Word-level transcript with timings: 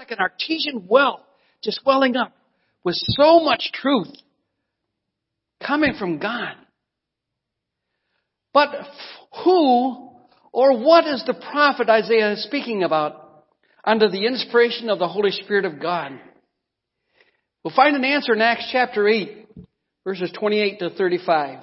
like 0.00 0.10
an 0.12 0.18
artesian 0.18 0.86
well 0.88 1.20
just 1.62 1.82
welling 1.84 2.16
up 2.16 2.32
with 2.82 2.94
so 2.96 3.40
much 3.40 3.70
truth 3.70 4.08
coming 5.62 5.92
from 5.98 6.18
God. 6.18 6.54
But 8.54 8.70
who 9.44 10.08
or 10.54 10.82
what 10.82 11.06
is 11.06 11.22
the 11.26 11.34
prophet 11.34 11.90
Isaiah 11.90 12.34
speaking 12.38 12.82
about 12.82 13.44
under 13.84 14.08
the 14.08 14.24
inspiration 14.24 14.88
of 14.88 14.98
the 14.98 15.06
Holy 15.06 15.32
Spirit 15.32 15.66
of 15.66 15.82
God? 15.82 16.18
We'll 17.62 17.76
find 17.76 17.94
an 17.94 18.04
answer 18.04 18.32
in 18.32 18.40
Acts 18.40 18.70
chapter 18.72 19.06
8, 19.06 19.48
verses 20.02 20.32
28 20.32 20.78
to 20.78 20.90
35. 20.96 21.58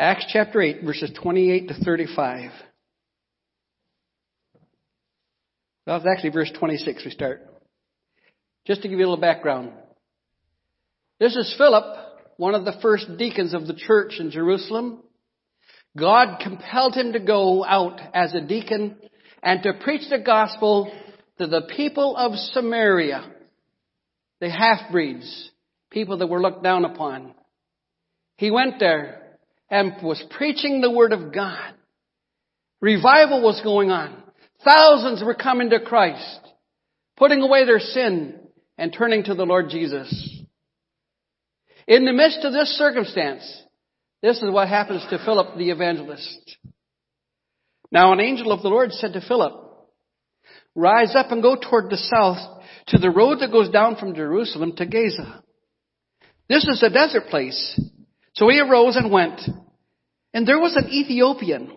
Acts 0.00 0.24
chapter 0.32 0.62
8, 0.62 0.82
verses 0.82 1.12
28 1.22 1.68
to 1.68 1.74
35. 1.74 2.52
Well, 5.86 5.96
it's 5.98 6.06
actually 6.10 6.30
verse 6.30 6.50
26 6.58 7.04
we 7.04 7.10
start. 7.10 7.42
Just 8.66 8.80
to 8.80 8.88
give 8.88 8.98
you 8.98 9.04
a 9.04 9.10
little 9.10 9.20
background. 9.20 9.72
This 11.18 11.36
is 11.36 11.54
Philip, 11.58 11.84
one 12.38 12.54
of 12.54 12.64
the 12.64 12.78
first 12.80 13.18
deacons 13.18 13.52
of 13.52 13.66
the 13.66 13.74
church 13.74 14.14
in 14.18 14.30
Jerusalem. 14.30 15.02
God 15.94 16.40
compelled 16.42 16.94
him 16.94 17.12
to 17.12 17.20
go 17.20 17.62
out 17.62 18.00
as 18.14 18.32
a 18.32 18.40
deacon 18.40 18.96
and 19.42 19.62
to 19.64 19.74
preach 19.84 20.08
the 20.08 20.20
gospel 20.20 20.90
to 21.36 21.46
the 21.46 21.68
people 21.76 22.16
of 22.16 22.38
Samaria, 22.54 23.30
the 24.40 24.48
half-breeds, 24.48 25.50
people 25.90 26.16
that 26.16 26.28
were 26.28 26.40
looked 26.40 26.62
down 26.62 26.86
upon. 26.86 27.34
He 28.38 28.50
went 28.50 28.80
there 28.80 29.19
and 29.70 30.02
was 30.02 30.22
preaching 30.30 30.80
the 30.80 30.90
Word 30.90 31.12
of 31.12 31.32
God. 31.32 31.74
Revival 32.80 33.42
was 33.42 33.60
going 33.62 33.90
on. 33.90 34.22
Thousands 34.64 35.22
were 35.22 35.34
coming 35.34 35.70
to 35.70 35.80
Christ, 35.80 36.40
putting 37.16 37.40
away 37.40 37.64
their 37.64 37.78
sin 37.78 38.40
and 38.76 38.92
turning 38.92 39.24
to 39.24 39.34
the 39.34 39.46
Lord 39.46 39.68
Jesus. 39.70 40.42
In 41.86 42.04
the 42.04 42.12
midst 42.12 42.44
of 42.44 42.52
this 42.52 42.68
circumstance, 42.76 43.42
this 44.22 44.36
is 44.42 44.50
what 44.50 44.68
happens 44.68 45.04
to 45.10 45.18
Philip 45.24 45.56
the 45.56 45.70
evangelist. 45.70 46.56
Now 47.90 48.12
an 48.12 48.20
angel 48.20 48.52
of 48.52 48.62
the 48.62 48.68
Lord 48.68 48.92
said 48.92 49.14
to 49.14 49.20
Philip, 49.20 49.52
rise 50.74 51.14
up 51.14 51.32
and 51.32 51.42
go 51.42 51.56
toward 51.56 51.90
the 51.90 51.96
south 51.96 52.62
to 52.88 52.98
the 52.98 53.10
road 53.10 53.40
that 53.40 53.52
goes 53.52 53.70
down 53.70 53.96
from 53.96 54.14
Jerusalem 54.14 54.74
to 54.76 54.86
Gaza. 54.86 55.42
This 56.48 56.66
is 56.66 56.82
a 56.82 56.90
desert 56.90 57.26
place. 57.28 57.80
So 58.40 58.48
he 58.48 58.58
arose 58.58 58.96
and 58.96 59.12
went. 59.12 59.38
And 60.32 60.48
there 60.48 60.58
was 60.58 60.74
an 60.74 60.90
Ethiopian, 60.90 61.76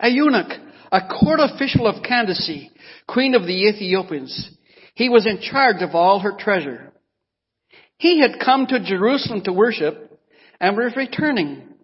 a 0.00 0.08
eunuch, 0.08 0.50
a 0.90 1.02
court 1.02 1.38
official 1.38 1.86
of 1.86 2.02
Candace, 2.02 2.50
queen 3.06 3.36
of 3.36 3.42
the 3.42 3.68
Ethiopians. 3.68 4.50
He 4.96 5.08
was 5.08 5.24
in 5.24 5.40
charge 5.40 5.82
of 5.82 5.94
all 5.94 6.18
her 6.18 6.32
treasure. 6.36 6.92
He 7.96 8.20
had 8.20 8.44
come 8.44 8.66
to 8.66 8.84
Jerusalem 8.84 9.42
to 9.42 9.52
worship 9.52 10.20
and 10.58 10.76
was 10.76 10.96
returning, 10.96 11.74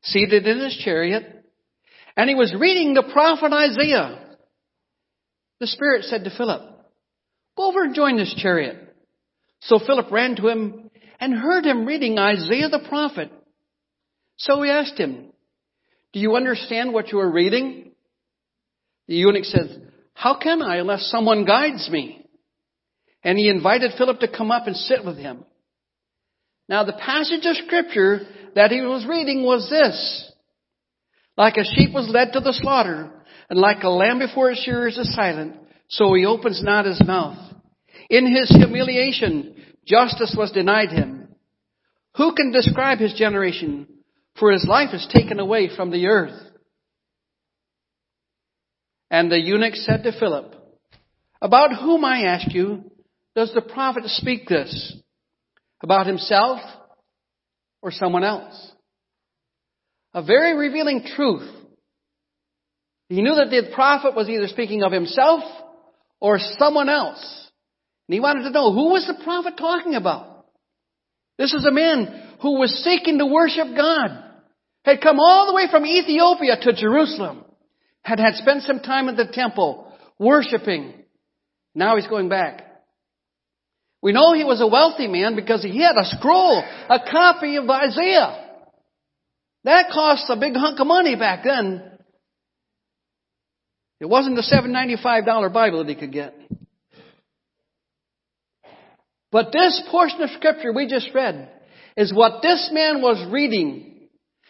seated 0.00 0.46
in 0.46 0.58
his 0.58 0.80
chariot, 0.82 1.44
and 2.16 2.30
he 2.30 2.34
was 2.34 2.56
reading 2.58 2.94
the 2.94 3.10
prophet 3.12 3.52
Isaiah. 3.52 4.36
The 5.60 5.66
Spirit 5.66 6.04
said 6.04 6.24
to 6.24 6.34
Philip, 6.34 6.62
Go 7.58 7.68
over 7.68 7.82
and 7.82 7.94
join 7.94 8.16
this 8.16 8.34
chariot. 8.38 8.96
So 9.60 9.78
Philip 9.78 10.10
ran 10.10 10.36
to 10.36 10.48
him 10.48 10.88
and 11.20 11.34
heard 11.34 11.66
him 11.66 11.84
reading 11.84 12.18
Isaiah 12.18 12.70
the 12.70 12.86
prophet. 12.88 13.30
So 14.36 14.62
he 14.62 14.70
asked 14.70 14.98
him, 14.98 15.32
Do 16.12 16.20
you 16.20 16.36
understand 16.36 16.92
what 16.92 17.10
you 17.10 17.18
are 17.20 17.30
reading? 17.30 17.92
The 19.08 19.16
eunuch 19.16 19.44
said, 19.44 19.92
How 20.14 20.38
can 20.38 20.62
I 20.62 20.76
unless 20.76 21.10
someone 21.10 21.44
guides 21.44 21.88
me? 21.90 22.24
And 23.22 23.38
he 23.38 23.48
invited 23.48 23.92
Philip 23.96 24.20
to 24.20 24.28
come 24.28 24.50
up 24.50 24.66
and 24.66 24.76
sit 24.76 25.04
with 25.04 25.16
him. 25.16 25.44
Now 26.68 26.84
the 26.84 26.92
passage 26.92 27.44
of 27.44 27.56
scripture 27.56 28.20
that 28.54 28.70
he 28.70 28.80
was 28.80 29.06
reading 29.08 29.42
was 29.44 29.68
this. 29.70 30.32
Like 31.36 31.56
a 31.56 31.64
sheep 31.64 31.92
was 31.92 32.08
led 32.08 32.32
to 32.32 32.40
the 32.40 32.52
slaughter, 32.52 33.10
and 33.50 33.58
like 33.58 33.82
a 33.82 33.90
lamb 33.90 34.18
before 34.18 34.50
its 34.50 34.62
shearers 34.62 34.96
is 34.96 35.14
silent, 35.14 35.54
so 35.88 36.14
he 36.14 36.24
opens 36.24 36.62
not 36.62 36.86
his 36.86 37.00
mouth. 37.06 37.38
In 38.08 38.26
his 38.34 38.48
humiliation, 38.48 39.54
justice 39.84 40.34
was 40.36 40.52
denied 40.52 40.90
him. 40.90 41.28
Who 42.16 42.34
can 42.34 42.52
describe 42.52 42.98
his 42.98 43.12
generation? 43.12 43.86
For 44.38 44.52
his 44.52 44.66
life 44.68 44.90
is 44.92 45.06
taken 45.12 45.40
away 45.40 45.70
from 45.74 45.90
the 45.90 46.06
earth. 46.06 46.38
And 49.10 49.30
the 49.30 49.40
eunuch 49.40 49.74
said 49.74 50.02
to 50.02 50.18
Philip, 50.18 50.54
About 51.40 51.74
whom, 51.74 52.04
I 52.04 52.22
ask 52.22 52.52
you, 52.52 52.90
does 53.34 53.52
the 53.54 53.62
prophet 53.62 54.04
speak 54.06 54.48
this? 54.48 54.96
About 55.82 56.06
himself 56.06 56.60
or 57.82 57.90
someone 57.90 58.24
else? 58.24 58.72
A 60.14 60.22
very 60.22 60.56
revealing 60.56 61.04
truth. 61.14 61.48
He 63.08 63.22
knew 63.22 63.34
that 63.36 63.50
the 63.50 63.70
prophet 63.74 64.16
was 64.16 64.28
either 64.28 64.48
speaking 64.48 64.82
of 64.82 64.90
himself 64.90 65.42
or 66.20 66.38
someone 66.58 66.88
else. 66.88 67.50
And 68.08 68.14
he 68.14 68.20
wanted 68.20 68.44
to 68.44 68.50
know 68.50 68.72
who 68.72 68.90
was 68.90 69.06
the 69.06 69.22
prophet 69.22 69.54
talking 69.56 69.94
about? 69.94 70.46
This 71.38 71.52
is 71.52 71.64
a 71.64 71.70
man 71.70 72.32
who 72.40 72.58
was 72.58 72.82
seeking 72.82 73.18
to 73.18 73.26
worship 73.26 73.68
God, 73.76 74.24
had 74.86 75.00
come 75.00 75.18
all 75.18 75.48
the 75.48 75.52
way 75.52 75.66
from 75.68 75.84
Ethiopia 75.84 76.56
to 76.62 76.72
Jerusalem, 76.72 77.44
had 78.02 78.20
had 78.20 78.34
spent 78.36 78.62
some 78.62 78.78
time 78.78 79.08
at 79.08 79.16
the 79.16 79.26
temple 79.26 79.92
worshiping. 80.16 80.94
Now 81.74 81.96
he's 81.96 82.06
going 82.06 82.28
back. 82.28 82.62
We 84.00 84.12
know 84.12 84.32
he 84.32 84.44
was 84.44 84.60
a 84.60 84.66
wealthy 84.68 85.08
man 85.08 85.34
because 85.34 85.64
he 85.64 85.82
had 85.82 85.96
a 85.96 86.04
scroll, 86.04 86.62
a 86.88 87.00
copy 87.10 87.56
of 87.56 87.68
Isaiah. 87.68 88.44
That 89.64 89.90
cost 89.92 90.26
a 90.28 90.36
big 90.36 90.54
hunk 90.54 90.78
of 90.78 90.86
money 90.86 91.16
back 91.16 91.42
then. 91.42 91.82
It 93.98 94.06
wasn't 94.06 94.36
the 94.36 94.42
$795 94.42 95.52
Bible 95.52 95.78
that 95.82 95.88
he 95.88 95.96
could 95.96 96.12
get. 96.12 96.38
But 99.32 99.50
this 99.52 99.82
portion 99.90 100.22
of 100.22 100.30
scripture 100.30 100.72
we 100.72 100.86
just 100.86 101.10
read 101.12 101.50
is 101.96 102.14
what 102.14 102.42
this 102.42 102.70
man 102.72 103.02
was 103.02 103.26
reading. 103.32 103.95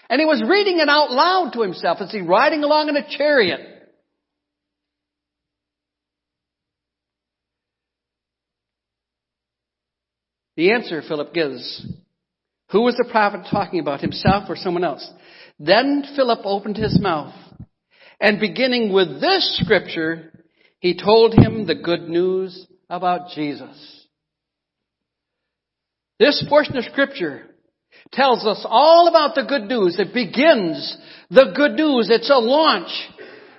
And 0.08 0.20
he 0.20 0.26
was 0.26 0.42
reading 0.48 0.78
it 0.78 0.88
out 0.88 1.10
loud 1.10 1.52
to 1.54 1.62
himself 1.62 1.98
as 2.00 2.12
he 2.12 2.20
riding 2.20 2.62
along 2.62 2.88
in 2.88 2.96
a 2.96 3.08
chariot. 3.08 3.60
The 10.56 10.72
answer 10.72 11.02
Philip 11.06 11.34
gives. 11.34 11.86
Who 12.70 12.82
was 12.82 12.96
the 12.96 13.08
prophet 13.10 13.46
talking 13.50 13.78
about, 13.78 14.00
himself 14.00 14.48
or 14.48 14.56
someone 14.56 14.84
else? 14.84 15.08
Then 15.58 16.04
Philip 16.16 16.40
opened 16.44 16.76
his 16.76 16.98
mouth, 17.00 17.34
and 18.20 18.40
beginning 18.40 18.92
with 18.92 19.20
this 19.20 19.60
scripture, 19.62 20.32
he 20.80 20.98
told 20.98 21.34
him 21.34 21.66
the 21.66 21.74
good 21.74 22.08
news 22.08 22.66
about 22.88 23.30
Jesus. 23.34 24.06
This 26.18 26.44
portion 26.48 26.76
of 26.76 26.84
scripture 26.84 27.46
tells 28.12 28.46
us 28.46 28.64
all 28.68 29.08
about 29.08 29.34
the 29.34 29.44
good 29.44 29.68
news. 29.68 29.98
It 29.98 30.14
begins 30.14 30.96
the 31.30 31.52
good 31.54 31.72
news. 31.72 32.08
It's 32.10 32.30
a 32.30 32.38
launch 32.38 32.90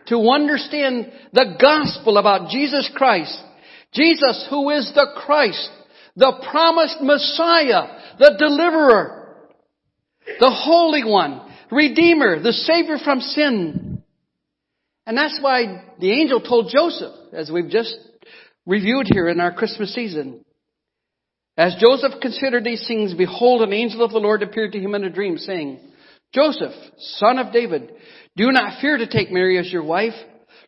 to 0.07 0.17
understand 0.29 1.11
the 1.33 1.57
gospel 1.59 2.17
about 2.17 2.49
Jesus 2.49 2.89
Christ. 2.95 3.37
Jesus 3.93 4.45
who 4.49 4.69
is 4.69 4.91
the 4.93 5.07
Christ, 5.15 5.69
the 6.15 6.43
promised 6.49 7.01
Messiah, 7.01 8.15
the 8.19 8.35
deliverer, 8.37 9.37
the 10.39 10.51
Holy 10.51 11.03
One, 11.03 11.41
Redeemer, 11.71 12.41
the 12.41 12.53
Savior 12.53 12.97
from 13.03 13.19
sin. 13.19 14.03
And 15.05 15.17
that's 15.17 15.39
why 15.41 15.85
the 15.99 16.11
angel 16.11 16.41
told 16.41 16.71
Joseph, 16.73 17.13
as 17.33 17.49
we've 17.49 17.69
just 17.69 17.95
reviewed 18.65 19.07
here 19.09 19.29
in 19.29 19.39
our 19.39 19.53
Christmas 19.53 19.93
season, 19.93 20.43
as 21.57 21.75
Joseph 21.79 22.21
considered 22.21 22.63
these 22.63 22.85
things, 22.87 23.15
behold, 23.15 23.63
an 23.63 23.73
angel 23.73 24.03
of 24.03 24.11
the 24.11 24.19
Lord 24.19 24.43
appeared 24.43 24.73
to 24.73 24.79
him 24.79 24.93
in 24.93 25.03
a 25.03 25.09
dream, 25.09 25.37
saying, 25.37 25.79
Joseph, 26.33 26.73
son 26.97 27.39
of 27.39 27.51
David, 27.51 27.91
do 28.35 28.51
not 28.51 28.79
fear 28.79 28.97
to 28.97 29.07
take 29.07 29.31
Mary 29.31 29.57
as 29.57 29.71
your 29.71 29.83
wife, 29.83 30.13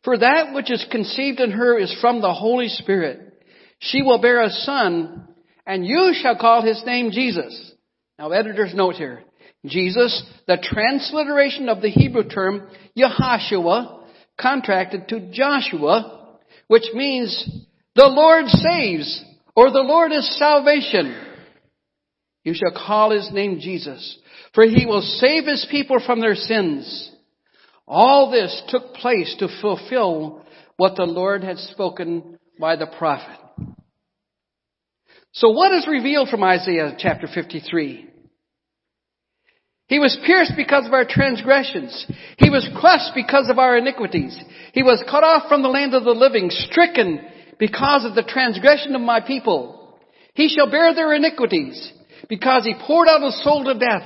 for 0.04 0.18
that 0.18 0.54
which 0.54 0.72
is 0.72 0.86
conceived 0.90 1.40
in 1.40 1.52
her 1.52 1.78
is 1.78 1.96
from 2.02 2.22
the 2.22 2.34
Holy 2.34 2.70
Spirit. 2.70 3.44
She 3.80 4.02
will 4.02 4.20
bear 4.20 4.42
a 4.42 4.50
son, 4.50 5.28
and 5.66 5.86
you 5.86 6.14
shall 6.20 6.38
call 6.38 6.64
his 6.64 6.82
name 6.86 7.12
Jesus. 7.12 7.72
Now, 8.18 8.32
editor's 8.32 8.74
note 8.74 8.96
here. 8.96 9.24
Jesus, 9.66 10.24
the 10.48 10.58
transliteration 10.62 11.70
of 11.70 11.82
the 11.82 11.90
Hebrew 11.90 12.28
term 12.28 12.70
Yahashua, 12.98 14.06
contracted 14.40 15.08
to 15.10 15.32
Joshua, 15.32 16.38
which 16.68 16.86
means 16.94 17.68
the 17.96 18.08
Lord 18.08 18.48
saves 18.48 19.24
or 19.60 19.72
the 19.72 19.82
Lord 19.82 20.14
is 20.14 20.38
salvation. 20.38 21.14
You 22.46 22.54
shall 22.54 22.72
call 22.72 23.12
his 23.12 23.30
name 23.34 23.60
Jesus, 23.60 24.18
for 24.56 24.64
he 24.64 24.86
will 24.86 25.02
save 25.02 25.46
his 25.46 25.68
people 25.70 26.02
from 26.06 26.22
their 26.22 26.36
sins. 26.36 27.12
All 27.86 28.32
this 28.32 28.64
took 28.70 28.94
place 28.94 29.36
to 29.40 29.50
fulfill 29.60 30.46
what 30.78 30.96
the 30.96 31.04
Lord 31.04 31.44
had 31.44 31.58
spoken 31.58 32.40
by 32.58 32.78
the 32.78 32.88
prophet. 32.88 33.38
So 35.34 35.50
what 35.50 35.74
is 35.74 35.86
revealed 35.90 36.30
from 36.30 36.42
Isaiah 36.42 36.96
chapter 36.98 37.28
53? 37.28 38.08
He 39.88 40.00
was 40.00 40.18
pierced 40.26 40.54
because 40.56 40.86
of 40.86 40.94
our 40.94 41.06
transgressions. 41.06 42.06
He 42.38 42.50
was 42.50 42.66
crushed 42.80 43.12
because 43.14 43.50
of 43.50 43.60
our 43.60 43.78
iniquities. 43.78 44.40
He 44.72 44.84
was 44.84 45.04
cut 45.12 45.26
off 45.26 45.50
from 45.50 45.64
the 45.64 45.68
land 45.68 45.94
of 45.96 46.06
the 46.06 46.12
living, 46.12 46.50
stricken 46.50 47.20
because 47.60 48.06
of 48.06 48.16
the 48.16 48.24
transgression 48.24 48.96
of 48.96 49.02
my 49.02 49.20
people. 49.20 49.98
He 50.34 50.48
shall 50.48 50.72
bear 50.72 50.96
their 50.96 51.14
iniquities 51.14 51.92
because 52.30 52.66
he 52.66 52.74
poured 52.88 53.08
out 53.08 53.22
his 53.22 53.44
soul 53.44 53.66
to 53.66 53.78
death, 53.78 54.04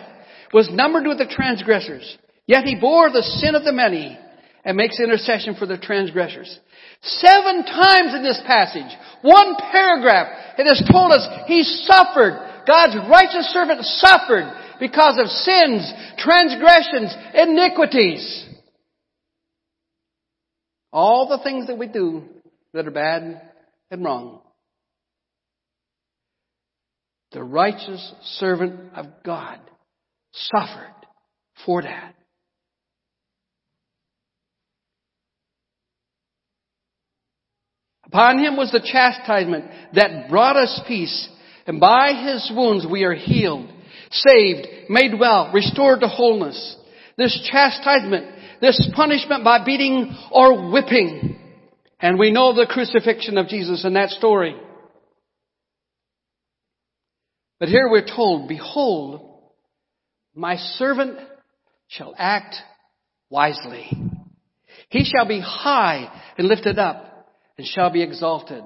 was 0.51 0.69
numbered 0.71 1.07
with 1.07 1.19
the 1.19 1.27
transgressors. 1.27 2.17
Yet 2.47 2.65
he 2.65 2.75
bore 2.79 3.09
the 3.09 3.21
sin 3.21 3.55
of 3.55 3.63
the 3.63 3.71
many 3.71 4.17
and 4.65 4.77
makes 4.77 4.99
intercession 4.99 5.55
for 5.55 5.65
the 5.65 5.77
transgressors. 5.77 6.59
Seven 7.01 7.63
times 7.63 8.15
in 8.15 8.23
this 8.23 8.41
passage, 8.45 8.91
one 9.21 9.55
paragraph, 9.71 10.55
it 10.57 10.65
has 10.65 10.83
told 10.91 11.11
us 11.11 11.27
he 11.47 11.63
suffered. 11.63 12.63
God's 12.65 12.95
righteous 13.09 13.51
servant 13.53 13.83
suffered 13.83 14.51
because 14.79 15.19
of 15.19 15.27
sins, 15.27 15.91
transgressions, 16.17 17.13
iniquities. 17.33 18.47
All 20.91 21.27
the 21.27 21.43
things 21.43 21.67
that 21.67 21.77
we 21.77 21.87
do 21.87 22.23
that 22.73 22.87
are 22.87 22.91
bad 22.91 23.41
and 23.91 24.03
wrong. 24.03 24.41
The 27.31 27.43
righteous 27.43 28.13
servant 28.39 28.93
of 28.95 29.07
God 29.25 29.59
suffered 30.33 30.93
for 31.65 31.81
that. 31.81 32.15
Upon 38.05 38.37
him 38.37 38.55
was 38.55 38.71
the 38.71 38.79
chastisement 38.79 39.65
that 39.95 40.29
brought 40.29 40.55
us 40.55 40.81
peace, 40.87 41.29
and 41.65 41.79
by 41.79 42.13
his 42.13 42.51
wounds 42.55 42.85
we 42.89 43.03
are 43.05 43.15
healed, 43.15 43.67
saved, 44.11 44.67
made 44.89 45.19
well, 45.19 45.51
restored 45.51 46.01
to 46.01 46.07
wholeness. 46.07 46.77
This 47.17 47.49
chastisement, 47.51 48.27
this 48.61 48.87
punishment 48.95 49.43
by 49.43 49.65
beating 49.65 50.15
or 50.31 50.71
whipping. 50.71 51.39
And 52.03 52.19
we 52.19 52.31
know 52.31 52.53
the 52.53 52.67
crucifixion 52.69 53.37
of 53.37 53.47
Jesus 53.47 53.85
in 53.85 53.93
that 53.93 54.09
story. 54.09 54.57
But 57.61 57.69
here 57.69 57.89
we're 57.89 58.05
told, 58.05 58.49
behold, 58.49 59.39
my 60.35 60.57
servant 60.57 61.17
shall 61.87 62.13
act 62.17 62.55
wisely. 63.29 63.89
He 64.89 65.05
shall 65.05 65.25
be 65.25 65.39
high 65.39 66.11
and 66.37 66.49
lifted 66.49 66.77
up 66.77 67.29
and 67.57 67.65
shall 67.65 67.89
be 67.89 68.03
exalted. 68.03 68.65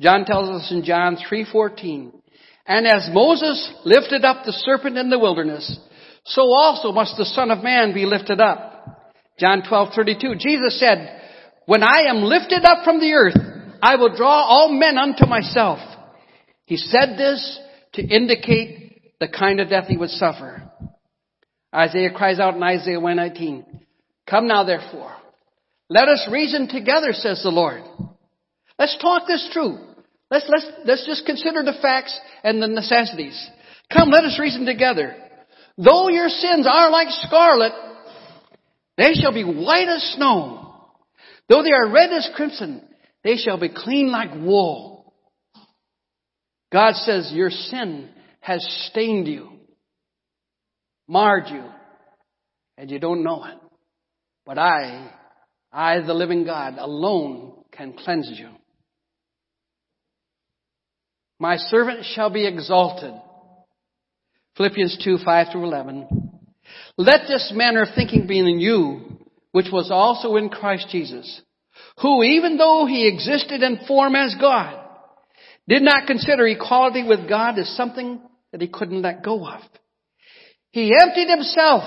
John 0.00 0.24
tells 0.24 0.48
us 0.48 0.72
in 0.72 0.82
John 0.82 1.16
3:14, 1.16 2.20
and 2.66 2.84
as 2.84 3.08
Moses 3.12 3.72
lifted 3.84 4.24
up 4.24 4.44
the 4.44 4.52
serpent 4.52 4.98
in 4.98 5.08
the 5.08 5.20
wilderness, 5.20 5.78
so 6.24 6.52
also 6.52 6.90
must 6.90 7.16
the 7.16 7.26
Son 7.26 7.52
of 7.52 7.62
Man 7.62 7.94
be 7.94 8.06
lifted 8.06 8.40
up. 8.40 9.14
John 9.38 9.62
12:32, 9.62 10.36
Jesus 10.40 10.80
said, 10.80 11.20
when 11.66 11.82
I 11.82 12.04
am 12.08 12.22
lifted 12.22 12.64
up 12.64 12.84
from 12.84 13.00
the 13.00 13.12
earth, 13.12 13.36
I 13.82 13.96
will 13.96 14.14
draw 14.14 14.44
all 14.44 14.72
men 14.72 14.98
unto 14.98 15.26
myself. 15.26 15.78
He 16.66 16.76
said 16.76 17.16
this 17.18 17.60
to 17.94 18.02
indicate 18.02 19.18
the 19.20 19.28
kind 19.28 19.60
of 19.60 19.68
death 19.68 19.86
he 19.88 19.96
would 19.96 20.10
suffer. 20.10 20.70
Isaiah 21.74 22.12
cries 22.12 22.38
out 22.38 22.54
in 22.54 22.62
Isaiah 22.62 23.00
119, 23.00 23.64
Come 24.28 24.46
now 24.46 24.64
therefore, 24.64 25.14
let 25.88 26.08
us 26.08 26.28
reason 26.30 26.68
together, 26.68 27.12
says 27.12 27.42
the 27.42 27.50
Lord. 27.50 27.82
Let's 28.78 28.96
talk 29.00 29.26
this 29.26 29.48
through. 29.52 29.78
Let's, 30.30 30.46
let's, 30.48 30.66
let's 30.84 31.06
just 31.06 31.26
consider 31.26 31.62
the 31.62 31.78
facts 31.80 32.18
and 32.42 32.62
the 32.62 32.68
necessities. 32.68 33.50
Come, 33.92 34.10
let 34.10 34.24
us 34.24 34.38
reason 34.40 34.64
together. 34.64 35.14
Though 35.76 36.08
your 36.08 36.28
sins 36.28 36.66
are 36.70 36.90
like 36.90 37.08
scarlet, 37.10 37.72
they 38.96 39.12
shall 39.14 39.32
be 39.32 39.44
white 39.44 39.88
as 39.88 40.14
snow. 40.16 40.63
Though 41.48 41.62
they 41.62 41.72
are 41.72 41.92
red 41.92 42.10
as 42.10 42.28
crimson, 42.34 42.82
they 43.22 43.36
shall 43.36 43.58
be 43.58 43.68
clean 43.68 44.10
like 44.10 44.34
wool. 44.34 45.14
God 46.72 46.94
says 46.94 47.30
your 47.32 47.50
sin 47.50 48.10
has 48.40 48.66
stained 48.90 49.28
you, 49.28 49.50
marred 51.06 51.44
you, 51.48 51.64
and 52.76 52.90
you 52.90 52.98
don't 52.98 53.22
know 53.22 53.44
it. 53.44 53.58
But 54.44 54.58
I 54.58 55.10
I, 55.74 56.00
the 56.00 56.14
living 56.14 56.44
God, 56.44 56.76
alone 56.78 57.64
can 57.72 57.94
cleanse 57.94 58.30
you. 58.38 58.48
My 61.40 61.56
servant 61.56 62.04
shall 62.14 62.30
be 62.30 62.46
exalted. 62.46 63.12
Philippians 64.56 65.02
2, 65.04 65.18
5 65.24 65.46
through 65.50 65.64
11. 65.64 66.30
Let 66.96 67.22
this 67.26 67.52
manner 67.52 67.82
of 67.82 67.88
thinking 67.96 68.28
be 68.28 68.38
in 68.38 68.60
you, 68.60 69.18
which 69.54 69.68
was 69.70 69.88
also 69.88 70.34
in 70.34 70.48
Christ 70.48 70.88
Jesus, 70.90 71.40
who 72.00 72.24
even 72.24 72.56
though 72.56 72.86
he 72.86 73.06
existed 73.06 73.62
in 73.62 73.86
form 73.86 74.16
as 74.16 74.34
God, 74.40 74.84
did 75.68 75.80
not 75.80 76.08
consider 76.08 76.44
equality 76.48 77.04
with 77.06 77.28
God 77.28 77.56
as 77.56 77.68
something 77.76 78.20
that 78.50 78.60
he 78.60 78.66
couldn't 78.66 79.02
let 79.02 79.22
go 79.22 79.46
of. 79.46 79.60
He 80.72 80.90
emptied 81.00 81.28
himself 81.28 81.84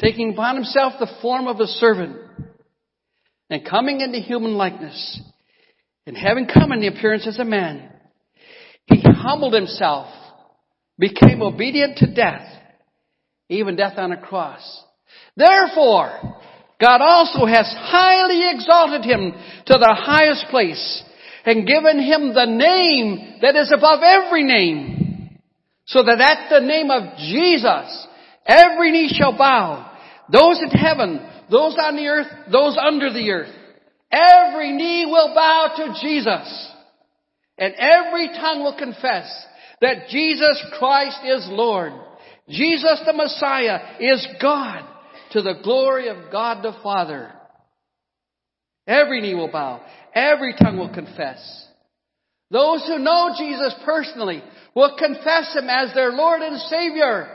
taking 0.00 0.34
upon 0.34 0.54
himself 0.54 0.92
the 1.00 1.10
form 1.20 1.48
of 1.48 1.58
a 1.58 1.66
servant 1.66 2.16
and 3.50 3.68
coming 3.68 4.02
into 4.02 4.18
human 4.18 4.54
likeness 4.54 5.20
and 6.06 6.16
having 6.16 6.46
come 6.46 6.70
in 6.70 6.80
the 6.80 6.86
appearance 6.86 7.26
as 7.26 7.40
a 7.40 7.44
man, 7.44 7.90
he 8.86 9.02
humbled 9.04 9.52
himself, 9.52 10.06
became 10.96 11.42
obedient 11.42 11.98
to 11.98 12.14
death, 12.14 12.46
even 13.48 13.74
death 13.74 13.94
on 13.96 14.12
a 14.12 14.16
cross. 14.16 14.84
Therefore, 15.36 16.36
God 16.80 17.00
also 17.00 17.46
has 17.46 17.72
highly 17.78 18.50
exalted 18.50 19.04
him 19.04 19.32
to 19.66 19.78
the 19.78 19.96
highest 19.98 20.46
place 20.50 21.02
and 21.44 21.66
given 21.66 21.98
him 21.98 22.34
the 22.34 22.46
name 22.46 23.38
that 23.40 23.56
is 23.56 23.72
above 23.72 24.00
every 24.02 24.42
name, 24.42 25.38
so 25.86 26.02
that 26.02 26.20
at 26.20 26.50
the 26.50 26.64
name 26.66 26.90
of 26.90 27.16
Jesus, 27.18 28.06
every 28.46 28.92
knee 28.92 29.08
shall 29.16 29.36
bow 29.36 29.90
those 30.30 30.60
in 30.60 30.70
heaven, 30.70 31.20
those 31.50 31.76
on 31.78 31.96
the 31.96 32.06
earth, 32.06 32.28
those 32.50 32.76
under 32.80 33.12
the 33.12 33.30
earth. 33.30 33.54
Every 34.10 34.72
knee 34.72 35.06
will 35.06 35.34
bow 35.34 35.74
to 35.76 36.00
Jesus. 36.00 36.70
And 37.58 37.74
every 37.74 38.28
tongue 38.28 38.62
will 38.62 38.76
confess 38.76 39.46
that 39.80 40.08
Jesus 40.08 40.64
Christ 40.78 41.18
is 41.24 41.46
Lord. 41.50 41.92
Jesus 42.48 43.02
the 43.06 43.12
Messiah 43.12 43.96
is 44.00 44.26
God 44.40 44.91
to 45.32 45.42
the 45.42 45.60
glory 45.62 46.08
of 46.08 46.30
God 46.30 46.62
the 46.62 46.74
Father. 46.82 47.32
Every 48.86 49.20
knee 49.20 49.34
will 49.34 49.50
bow. 49.50 49.80
Every 50.14 50.54
tongue 50.60 50.78
will 50.78 50.92
confess. 50.92 51.68
Those 52.50 52.86
who 52.86 52.98
know 52.98 53.34
Jesus 53.38 53.74
personally 53.84 54.42
will 54.74 54.96
confess 54.98 55.54
Him 55.56 55.68
as 55.68 55.94
their 55.94 56.10
Lord 56.10 56.42
and 56.42 56.60
Savior. 56.60 57.28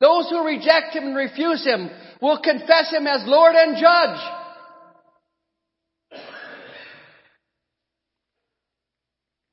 Those 0.00 0.30
who 0.30 0.44
reject 0.46 0.94
Him 0.94 1.04
and 1.04 1.16
refuse 1.16 1.64
Him 1.64 1.90
will 2.22 2.40
confess 2.42 2.92
Him 2.92 3.06
as 3.06 3.22
Lord 3.26 3.54
and 3.54 3.76
Judge. 3.76 4.20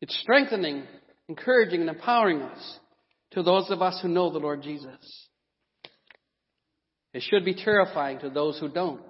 It's 0.02 0.20
strengthening, 0.20 0.84
encouraging, 1.28 1.82
and 1.82 1.90
empowering 1.90 2.42
us 2.42 2.80
to 3.32 3.44
those 3.44 3.70
of 3.70 3.82
us 3.82 4.00
who 4.02 4.08
know 4.08 4.32
the 4.32 4.40
Lord 4.40 4.64
Jesus. 4.64 5.30
It 7.14 7.24
should 7.24 7.46
be 7.46 7.56
terrifying 7.56 8.20
to 8.20 8.30
those 8.30 8.60
who 8.60 8.70
don't. 8.70 9.02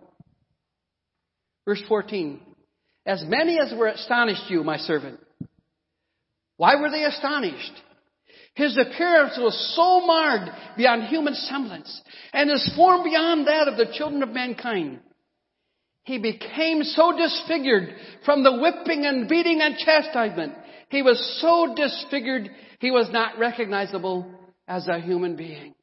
Verse 1.65 1.81
14. 1.87 2.39
As 3.05 3.23
many 3.27 3.59
as 3.59 3.73
were 3.77 3.87
astonished 3.87 4.49
you, 4.49 4.63
my 4.63 4.77
servant. 4.77 5.19
Why 6.57 6.75
were 6.75 6.89
they 6.89 7.03
astonished? 7.03 7.73
His 8.53 8.77
appearance 8.77 9.37
was 9.37 9.73
so 9.75 10.05
marred 10.05 10.49
beyond 10.75 11.03
human 11.03 11.33
semblance, 11.33 12.01
and 12.33 12.49
his 12.49 12.71
form 12.75 13.03
beyond 13.03 13.47
that 13.47 13.67
of 13.67 13.77
the 13.77 13.93
children 13.93 14.23
of 14.23 14.29
mankind. 14.29 14.99
He 16.03 16.17
became 16.17 16.83
so 16.83 17.15
disfigured 17.15 17.95
from 18.25 18.43
the 18.43 18.57
whipping 18.57 19.05
and 19.05 19.29
beating 19.29 19.61
and 19.61 19.77
chastisement. 19.77 20.53
He 20.89 21.01
was 21.01 21.39
so 21.41 21.73
disfigured, 21.75 22.49
he 22.79 22.91
was 22.91 23.09
not 23.11 23.37
recognizable 23.39 24.29
as 24.67 24.87
a 24.87 24.99
human 24.99 25.35
being. 25.35 25.73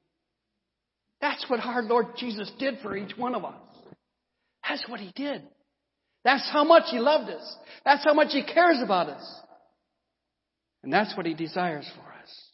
That's 1.21 1.45
what 1.49 1.61
our 1.61 1.83
Lord 1.83 2.07
Jesus 2.17 2.51
did 2.59 2.79
for 2.83 2.97
each 2.97 3.17
one 3.17 3.35
of 3.35 3.45
us. 3.45 3.55
That's 4.69 4.89
what 4.89 5.01
he 5.01 5.13
did. 5.15 5.43
That's 6.25 6.49
how 6.53 6.65
much 6.65 6.85
He 6.91 6.99
loved 6.99 7.31
us. 7.31 7.57
That's 7.85 8.05
how 8.05 8.15
much 8.15 8.33
He 8.33 8.43
cares 8.43 8.81
about 8.83 9.09
us. 9.09 9.41
And 10.83 10.93
that's 10.93 11.17
what 11.17 11.27
He 11.27 11.35
desires 11.35 11.91
for 11.95 12.03
us. 12.03 12.45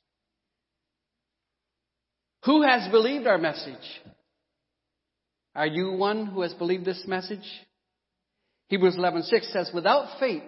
Who 2.45 2.63
has 2.63 2.91
believed 2.91 3.27
our 3.27 3.39
message? 3.39 3.75
Are 5.55 5.67
you 5.67 5.93
one 5.93 6.27
who 6.27 6.43
has 6.43 6.53
believed 6.55 6.85
this 6.85 7.05
message? 7.07 7.45
Hebrews 8.69 8.97
11:6 8.97 9.53
says, 9.53 9.73
"Without 9.73 10.19
faith, 10.19 10.43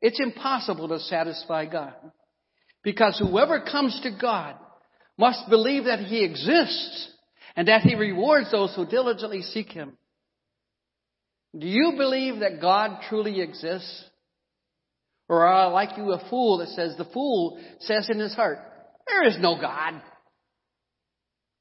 it's 0.00 0.20
impossible 0.20 0.88
to 0.88 1.00
satisfy 1.00 1.64
God, 1.64 1.94
because 2.82 3.18
whoever 3.18 3.60
comes 3.60 3.98
to 4.02 4.10
God 4.10 4.56
must 5.16 5.48
believe 5.48 5.84
that 5.84 6.00
He 6.00 6.22
exists 6.22 7.12
and 7.58 7.66
that 7.66 7.82
He 7.82 7.96
rewards 7.96 8.52
those 8.52 8.72
who 8.76 8.86
diligently 8.86 9.42
seek 9.42 9.72
Him." 9.72 9.98
Do 11.58 11.66
you 11.66 11.94
believe 11.96 12.40
that 12.40 12.60
God 12.60 13.00
truly 13.08 13.40
exists? 13.40 14.04
Or 15.28 15.46
are 15.46 15.52
I 15.52 15.66
like 15.66 15.96
you 15.96 16.12
a 16.12 16.28
fool 16.30 16.58
that 16.58 16.68
says, 16.68 16.96
the 16.96 17.04
fool 17.04 17.60
says 17.80 18.08
in 18.10 18.20
his 18.20 18.34
heart, 18.34 18.58
there 19.06 19.24
is 19.24 19.36
no 19.40 19.60
God. 19.60 20.00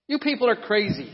You 0.07 0.19
people 0.19 0.49
are 0.49 0.55
crazy. 0.55 1.09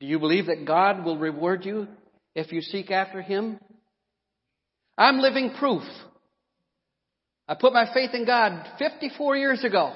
Do 0.00 0.06
you 0.06 0.18
believe 0.18 0.46
that 0.46 0.66
God 0.66 1.04
will 1.04 1.16
reward 1.16 1.64
you 1.64 1.88
if 2.34 2.52
you 2.52 2.60
seek 2.60 2.90
after 2.90 3.22
Him? 3.22 3.58
I'm 4.98 5.18
living 5.18 5.54
proof. 5.58 5.82
I 7.48 7.54
put 7.54 7.72
my 7.72 7.92
faith 7.92 8.10
in 8.12 8.26
God 8.26 8.66
54 8.78 9.36
years 9.36 9.64
ago. 9.64 9.94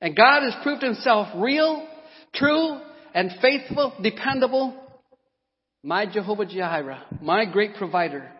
And 0.00 0.16
God 0.16 0.42
has 0.42 0.54
proved 0.62 0.82
Himself 0.82 1.28
real, 1.36 1.86
true, 2.34 2.80
and 3.14 3.32
faithful, 3.42 3.94
dependable. 4.02 4.74
My 5.82 6.06
Jehovah 6.06 6.46
Jireh, 6.46 7.04
my 7.20 7.44
great 7.44 7.74
provider. 7.76 8.30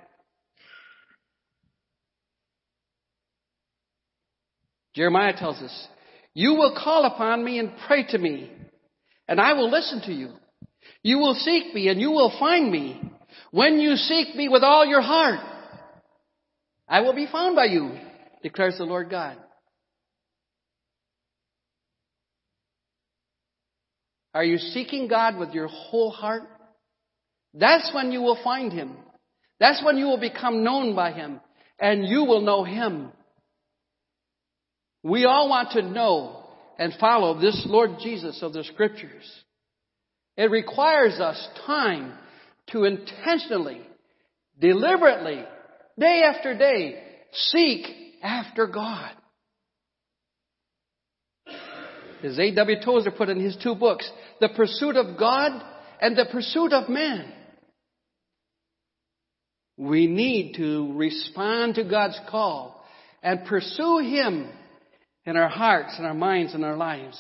Jeremiah 4.95 5.35
tells 5.37 5.59
us, 5.59 5.89
You 6.35 6.55
will 6.55 6.77
call 6.83 7.05
upon 7.05 7.45
me 7.45 7.59
and 7.59 7.71
pray 7.87 8.05
to 8.09 8.19
me, 8.19 8.51
and 9.29 9.41
I 9.41 9.53
will 9.53 9.71
listen 9.71 10.03
to 10.07 10.13
you. 10.13 10.33
You 11.03 11.19
will 11.19 11.35
seek 11.35 11.75
me 11.75 11.89
and 11.89 12.01
you 12.01 12.11
will 12.11 12.33
find 12.39 12.71
me. 12.71 13.01
When 13.51 13.81
you 13.81 13.95
seek 13.97 14.35
me 14.35 14.49
with 14.49 14.63
all 14.63 14.85
your 14.85 15.01
heart, 15.01 15.41
I 16.89 17.01
will 17.01 17.15
be 17.15 17.29
found 17.31 17.55
by 17.55 17.67
you, 17.67 17.97
declares 18.43 18.79
the 18.79 18.85
Lord 18.85 19.11
God. 19.11 19.37
Are 24.35 24.45
you 24.45 24.59
seeking 24.59 25.09
God 25.09 25.39
with 25.39 25.51
your 25.53 25.69
whole 25.69 26.11
heart? 26.11 26.43
That's 27.55 27.91
when 27.95 28.13
you 28.13 28.21
will 28.21 28.39
find 28.43 28.73
Him. 28.73 28.97
That's 29.59 29.83
when 29.85 29.97
you 29.97 30.07
will 30.07 30.21
become 30.21 30.63
known 30.63 30.95
by 30.95 31.13
Him 31.13 31.41
and 31.79 32.07
you 32.07 32.25
will 32.25 32.43
know 32.43 32.65
Him. 32.65 33.11
We 35.03 35.25
all 35.25 35.49
want 35.49 35.73
to 35.73 35.83
know 35.83 36.45
and 36.79 36.93
follow 37.01 37.41
this 37.41 37.65
Lord 37.67 37.93
Jesus 38.01 38.43
of 38.43 38.53
the 38.53 38.65
Scriptures. 38.65 39.25
It 40.37 40.51
requires 40.51 41.19
us 41.19 41.49
time 41.67 42.13
to 42.69 42.85
intentionally, 42.85 43.81
deliberately, 44.61 45.43
day 45.99 46.23
after 46.23 46.57
day, 46.57 47.03
seek 47.33 47.87
after 48.23 48.67
God. 48.67 49.11
A.W. 52.39 52.77
Tozer 52.85 53.11
put 53.11 53.29
in 53.29 53.41
his 53.41 53.57
two 53.63 53.75
books, 53.75 54.11
The 54.41 54.49
Pursuit 54.49 54.97
of 54.97 55.19
God 55.19 55.63
and 56.01 56.17
The 56.17 56.27
Pursuit 56.31 56.73
of 56.73 56.89
Man. 56.89 57.33
We 59.77 60.09
need 60.09 60.55
to 60.57 60.93
respond 60.95 61.77
to 61.77 61.85
God's 61.85 62.19
call 62.29 62.85
and 63.23 63.47
pursue 63.47 63.99
Him 63.99 64.51
in 65.25 65.37
our 65.37 65.49
hearts 65.49 65.95
and 65.99 66.07
our 66.07 66.15
minds 66.15 66.55
and 66.55 66.65
our 66.65 66.77
lives. 66.77 67.17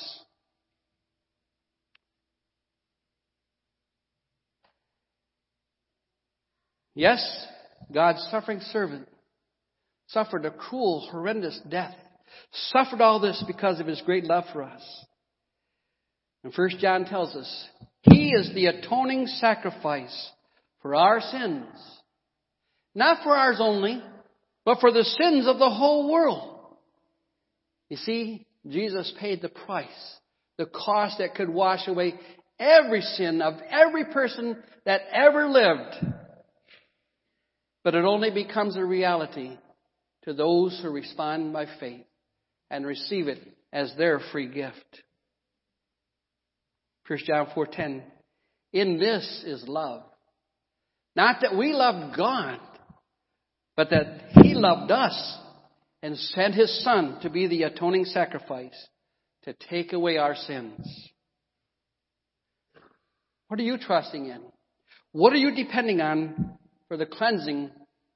Yes, 6.94 7.46
God's 7.92 8.26
suffering 8.28 8.58
servant 8.58 9.06
suffered 10.08 10.44
a 10.44 10.50
cruel, 10.50 11.08
horrendous 11.12 11.60
death. 11.68 11.94
Suffered 12.72 13.00
all 13.00 13.20
this 13.20 13.42
because 13.46 13.80
of 13.80 13.86
his 13.86 14.02
great 14.04 14.24
love 14.24 14.44
for 14.52 14.62
us. 14.62 14.82
And 16.44 16.54
First 16.54 16.78
John 16.78 17.04
tells 17.04 17.34
us, 17.34 17.68
He 18.02 18.30
is 18.30 18.52
the 18.54 18.66
atoning 18.66 19.26
sacrifice 19.26 20.30
for 20.82 20.94
our 20.94 21.20
sins. 21.20 21.66
Not 22.94 23.22
for 23.22 23.36
ours 23.36 23.58
only, 23.60 24.02
but 24.64 24.80
for 24.80 24.92
the 24.92 25.04
sins 25.04 25.46
of 25.46 25.58
the 25.58 25.70
whole 25.70 26.10
world. 26.10 26.76
You 27.90 27.96
see, 27.96 28.46
Jesus 28.66 29.12
paid 29.20 29.40
the 29.40 29.48
price, 29.48 29.88
the 30.58 30.66
cost 30.66 31.18
that 31.18 31.34
could 31.34 31.48
wash 31.48 31.86
away 31.86 32.14
every 32.58 33.00
sin 33.00 33.40
of 33.40 33.54
every 33.70 34.06
person 34.06 34.56
that 34.84 35.02
ever 35.12 35.48
lived. 35.48 36.14
But 37.84 37.94
it 37.94 38.04
only 38.04 38.30
becomes 38.30 38.76
a 38.76 38.84
reality 38.84 39.56
to 40.24 40.34
those 40.34 40.78
who 40.82 40.90
respond 40.90 41.52
by 41.52 41.66
faith 41.78 42.04
and 42.70 42.86
receive 42.86 43.28
it 43.28 43.38
as 43.72 43.92
their 43.96 44.20
free 44.32 44.48
gift. 44.48 45.02
1 47.06 47.18
John 47.26 47.46
4:10 47.54 48.02
In 48.72 48.98
this 48.98 49.44
is 49.46 49.66
love. 49.66 50.02
Not 51.16 51.40
that 51.40 51.56
we 51.56 51.72
loved 51.72 52.16
God, 52.16 52.60
but 53.76 53.90
that 53.90 54.30
he 54.42 54.54
loved 54.54 54.90
us 54.90 55.38
and 56.02 56.16
sent 56.16 56.54
his 56.54 56.82
son 56.84 57.18
to 57.22 57.30
be 57.30 57.46
the 57.46 57.64
atoning 57.64 58.04
sacrifice 58.04 58.88
to 59.42 59.52
take 59.52 59.92
away 59.92 60.18
our 60.18 60.36
sins. 60.36 61.10
What 63.48 63.58
are 63.58 63.64
you 63.64 63.78
trusting 63.78 64.26
in? 64.26 64.42
What 65.12 65.32
are 65.32 65.36
you 65.36 65.54
depending 65.54 66.00
on 66.00 66.58
for 66.88 66.96
the 66.96 67.06
cleansing 67.06 67.70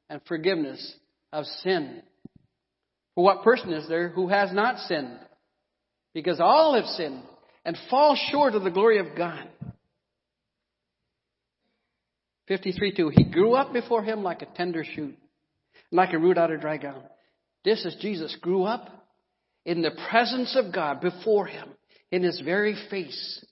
and 0.08 0.20
forgiveness 0.26 0.96
of 1.32 1.44
sin. 1.62 2.02
For 3.14 3.24
what 3.24 3.42
person 3.42 3.72
is 3.72 3.88
there 3.88 4.08
who 4.08 4.28
has 4.28 4.52
not 4.52 4.78
sinned? 4.86 5.18
Because 6.14 6.40
all 6.40 6.74
have 6.74 6.86
sinned 6.86 7.22
and 7.64 7.76
fall 7.90 8.16
short 8.30 8.54
of 8.54 8.64
the 8.64 8.70
glory 8.70 8.98
of 8.98 9.16
God. 9.16 9.48
53 12.48 12.94
2. 12.94 13.12
He 13.14 13.24
grew 13.24 13.54
up 13.54 13.72
before 13.72 14.02
him 14.02 14.22
like 14.22 14.42
a 14.42 14.46
tender 14.46 14.84
shoot, 14.84 15.16
like 15.90 16.12
a 16.12 16.18
root 16.18 16.38
out 16.38 16.52
of 16.52 16.60
dry 16.60 16.76
ground. 16.76 17.04
This 17.64 17.84
is 17.84 17.96
Jesus 18.00 18.36
grew 18.40 18.64
up 18.64 18.88
in 19.64 19.82
the 19.82 19.92
presence 20.10 20.56
of 20.56 20.74
God 20.74 21.00
before 21.00 21.46
him, 21.46 21.68
in 22.10 22.22
his 22.22 22.40
very 22.44 22.76
face. 22.90 23.44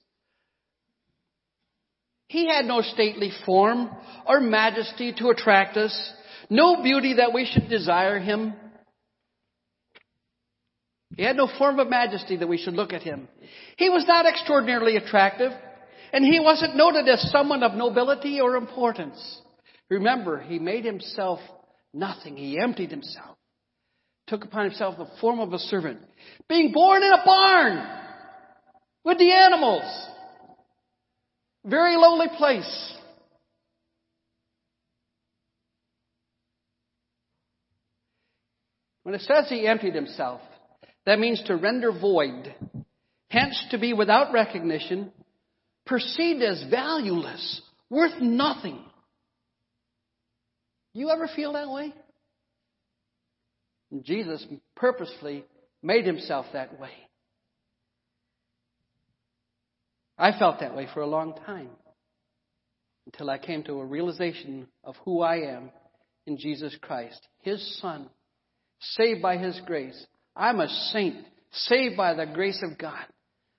He 2.26 2.48
had 2.48 2.64
no 2.64 2.80
stately 2.82 3.30
form 3.46 3.90
or 4.26 4.40
majesty 4.40 5.12
to 5.18 5.28
attract 5.28 5.76
us, 5.76 6.12
no 6.48 6.82
beauty 6.82 7.14
that 7.14 7.32
we 7.32 7.44
should 7.44 7.68
desire 7.68 8.18
him. 8.18 8.54
He 11.16 11.22
had 11.22 11.36
no 11.36 11.48
form 11.58 11.78
of 11.80 11.88
majesty 11.88 12.36
that 12.36 12.48
we 12.48 12.58
should 12.58 12.74
look 12.74 12.92
at 12.92 13.02
him. 13.02 13.28
He 13.76 13.90
was 13.90 14.04
not 14.06 14.26
extraordinarily 14.26 14.96
attractive, 14.96 15.52
and 16.12 16.24
he 16.24 16.40
wasn't 16.40 16.76
noted 16.76 17.08
as 17.08 17.30
someone 17.30 17.62
of 17.62 17.74
nobility 17.74 18.40
or 18.40 18.56
importance. 18.56 19.40
Remember, 19.88 20.40
he 20.40 20.58
made 20.58 20.84
himself 20.84 21.40
nothing. 21.92 22.36
He 22.36 22.58
emptied 22.58 22.90
himself, 22.90 23.36
took 24.28 24.44
upon 24.44 24.64
himself 24.64 24.96
the 24.96 25.10
form 25.20 25.40
of 25.40 25.52
a 25.52 25.58
servant, 25.58 25.98
being 26.48 26.72
born 26.72 27.02
in 27.02 27.12
a 27.12 27.24
barn 27.24 27.86
with 29.04 29.18
the 29.18 29.32
animals. 29.32 30.08
Very 31.64 31.96
lowly 31.96 32.28
place. 32.36 32.96
When 39.02 39.14
it 39.14 39.22
says 39.22 39.48
he 39.48 39.66
emptied 39.66 39.94
himself, 39.94 40.40
that 41.06 41.18
means 41.18 41.42
to 41.46 41.56
render 41.56 41.92
void, 41.92 42.54
hence 43.28 43.64
to 43.70 43.78
be 43.78 43.92
without 43.92 44.32
recognition, 44.32 45.12
perceived 45.86 46.42
as 46.42 46.64
valueless, 46.70 47.62
worth 47.88 48.20
nothing. 48.20 48.78
You 50.92 51.10
ever 51.10 51.28
feel 51.34 51.54
that 51.54 51.70
way? 51.70 51.94
Jesus 54.02 54.44
purposefully 54.76 55.44
made 55.82 56.06
himself 56.06 56.46
that 56.52 56.78
way. 56.78 56.90
I 60.16 60.38
felt 60.38 60.60
that 60.60 60.76
way 60.76 60.86
for 60.92 61.00
a 61.00 61.06
long 61.06 61.34
time 61.46 61.70
until 63.06 63.30
I 63.30 63.38
came 63.38 63.62
to 63.64 63.80
a 63.80 63.84
realization 63.84 64.68
of 64.84 64.94
who 65.04 65.22
I 65.22 65.36
am 65.38 65.70
in 66.26 66.36
Jesus 66.36 66.76
Christ, 66.80 67.26
His 67.40 67.80
Son, 67.80 68.08
saved 68.80 69.22
by 69.22 69.38
His 69.38 69.58
grace. 69.66 70.06
I'm 70.36 70.60
a 70.60 70.68
saint, 70.92 71.16
saved 71.52 71.96
by 71.96 72.14
the 72.14 72.26
grace 72.26 72.62
of 72.62 72.78
God. 72.78 73.04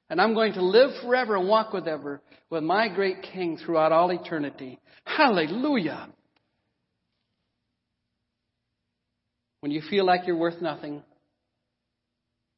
And 0.09 0.19
I'm 0.19 0.33
going 0.33 0.53
to 0.53 0.63
live 0.63 0.91
forever 1.03 1.35
and 1.37 1.47
walk 1.47 1.73
with 1.73 1.87
ever 1.87 2.21
with 2.49 2.63
my 2.63 2.89
great 2.93 3.21
King 3.33 3.57
throughout 3.57 3.91
all 3.91 4.11
eternity. 4.11 4.79
Hallelujah. 5.05 6.09
When 9.61 9.71
you 9.71 9.81
feel 9.89 10.05
like 10.05 10.27
you're 10.27 10.35
worth 10.35 10.61
nothing, 10.61 11.03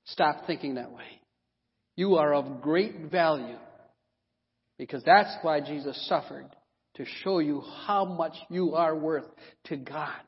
stop 0.05 0.47
thinking 0.47 0.75
that 0.75 0.91
way. 0.91 1.21
You 1.95 2.15
are 2.15 2.33
of 2.33 2.61
great 2.61 3.11
value 3.11 3.57
because 4.79 5.03
that's 5.03 5.35
why 5.43 5.59
Jesus 5.61 6.07
suffered 6.07 6.47
to 6.95 7.05
show 7.23 7.39
you 7.39 7.61
how 7.85 8.05
much 8.05 8.33
you 8.49 8.75
are 8.75 8.95
worth 8.95 9.25
to 9.65 9.77
God. 9.77 10.19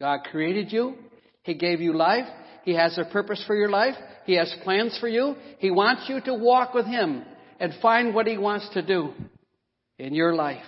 God 0.00 0.20
created 0.30 0.72
you. 0.72 0.96
He 1.44 1.54
gave 1.54 1.80
you 1.80 1.92
life. 1.92 2.26
He 2.64 2.74
has 2.74 2.98
a 2.98 3.04
purpose 3.04 3.42
for 3.46 3.54
your 3.54 3.68
life. 3.70 3.94
He 4.24 4.34
has 4.36 4.52
plans 4.64 4.96
for 4.98 5.08
you. 5.08 5.36
He 5.58 5.70
wants 5.70 6.08
you 6.08 6.20
to 6.22 6.34
walk 6.34 6.74
with 6.74 6.86
Him 6.86 7.22
and 7.60 7.72
find 7.80 8.14
what 8.14 8.26
He 8.26 8.38
wants 8.38 8.68
to 8.72 8.82
do 8.82 9.12
in 9.98 10.14
your 10.14 10.34
life. 10.34 10.64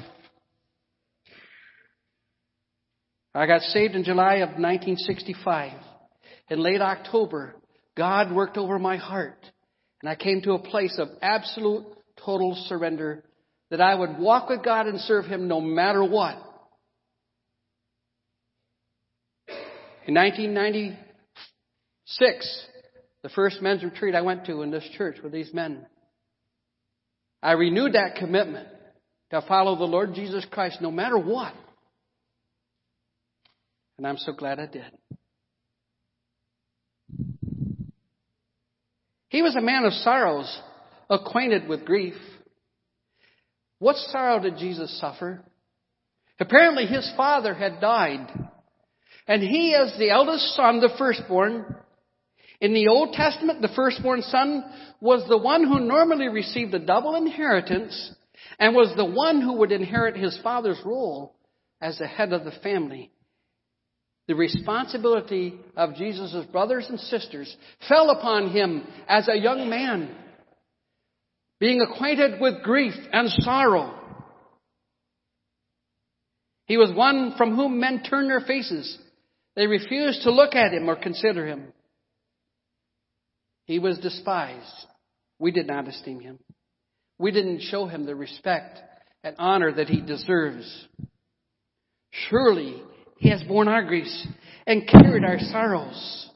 I 3.35 3.47
got 3.47 3.63
saved 3.63 3.95
in 3.95 4.05
July 4.05 4.37
of 4.37 4.51
1965. 4.51 5.73
In 6.49 6.59
late 6.59 6.81
October, 6.81 7.57
God 7.97 8.33
worked 8.33 8.57
over 8.57 8.79
my 8.79 8.97
heart, 8.97 9.39
and 10.01 10.09
I 10.09 10.15
came 10.15 10.43
to 10.43 10.53
a 10.53 10.59
place 10.59 10.97
of 10.99 11.09
absolute, 11.23 11.87
total 12.25 12.55
surrender 12.69 13.25
that 13.71 13.81
I 13.81 13.95
would 13.95 14.19
walk 14.19 14.49
with 14.49 14.63
God 14.63 14.87
and 14.87 15.01
serve 15.01 15.25
Him 15.25 15.49
no 15.49 15.61
matter 15.61 16.05
what. 16.05 16.37
In 20.07 20.15
1996, 20.15 22.67
the 23.25 23.29
first 23.31 23.61
men's 23.61 23.83
retreat 23.83 24.15
I 24.15 24.21
went 24.21 24.47
to 24.47 24.63
in 24.63 24.71
this 24.71 24.89
church 24.97 25.17
with 25.23 25.33
these 25.33 25.53
men, 25.53 25.85
I 27.43 27.51
renewed 27.53 27.95
that 27.95 28.15
commitment 28.17 28.69
to 29.31 29.43
follow 29.43 29.77
the 29.77 29.85
Lord 29.85 30.15
Jesus 30.15 30.47
Christ 30.51 30.81
no 30.81 30.93
matter 30.93 31.19
what. 31.19 31.53
And 33.99 34.07
I'm 34.07 34.19
so 34.19 34.33
glad 34.33 34.61
I 34.61 34.67
did. 34.67 34.93
He 39.29 39.43
was 39.43 39.57
a 39.57 39.61
man 39.61 39.85
of 39.85 39.93
sorrows, 39.93 40.57
acquainted 41.11 41.69
with 41.69 41.85
grief. 41.85 42.15
What 43.81 43.97
sorrow 43.97 44.41
did 44.41 44.59
Jesus 44.59 44.97
suffer? 45.01 45.43
Apparently 46.39 46.87
his 46.87 47.13
father 47.17 47.55
had 47.55 47.81
died. 47.81 48.29
And 49.27 49.43
he, 49.43 49.75
as 49.75 49.97
the 49.99 50.11
eldest 50.11 50.55
son, 50.55 50.81
the 50.81 50.95
firstborn, 50.99 51.77
in 52.61 52.73
the 52.73 52.89
Old 52.89 53.13
Testament, 53.13 53.61
the 53.61 53.73
firstborn 53.75 54.23
son 54.23 54.65
was 55.01 55.27
the 55.29 55.39
one 55.39 55.65
who 55.65 55.81
normally 55.81 56.29
received 56.29 56.73
a 56.75 56.79
double 56.79 57.17
inheritance 57.17 58.15
and 58.59 58.75
was 58.75 58.93
the 58.97 59.05
one 59.05 59.43
who 59.43 59.59
would 59.59 59.73
inherit 59.73 60.17
his 60.17 60.39
father's 60.43 60.81
role 60.85 61.35
as 61.81 61.99
the 61.99 62.07
head 62.07 62.33
of 62.33 62.45
the 62.45 62.53
family 62.63 63.11
the 64.27 64.35
responsibility 64.35 65.55
of 65.77 65.95
Jesus' 65.95 66.45
brothers 66.51 66.87
and 66.89 66.99
sisters 66.99 67.55
fell 67.89 68.11
upon 68.11 68.51
him 68.51 68.85
as 69.09 69.29
a 69.29 69.39
young 69.39 69.71
man, 69.71 70.11
being 71.61 71.81
acquainted 71.81 72.41
with 72.41 72.63
grief 72.63 72.95
and 73.13 73.31
sorrow. 73.31 73.95
He 76.67 76.77
was 76.77 76.93
one 76.93 77.35
from 77.37 77.55
whom 77.55 77.79
men 77.79 78.03
turned 78.03 78.29
their 78.29 78.41
faces. 78.41 78.99
They 79.57 79.67
refused 79.67 80.23
to 80.23 80.31
look 80.31 80.55
at 80.55 80.73
him 80.73 80.89
or 80.89 80.97
consider 80.97 81.47
him. 81.47 81.73
He 83.65 83.79
was 83.79 83.99
despised. 83.99 84.87
We 85.39 85.51
did 85.51 85.67
not 85.67 85.89
esteem 85.89 86.21
him. 86.21 86.39
We 87.19 87.33
didn't 87.33 87.63
show 87.63 87.87
him 87.87 88.05
the 88.05 88.15
respect 88.15 88.79
and 89.25 89.35
honor 89.39 89.73
that 89.73 89.89
he 89.89 90.03
deserves. 90.03 90.87
Surely 92.11 92.83
he 93.19 93.31
has 93.31 93.43
borne 93.43 93.69
our 93.69 93.85
griefs 93.85 94.27
and 94.67 94.87
carried 94.87 95.25
our 95.25 95.39
sorrows. 95.39 96.29